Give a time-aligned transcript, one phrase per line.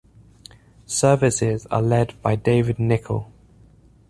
[0.87, 3.29] Services are led by David Nicoll.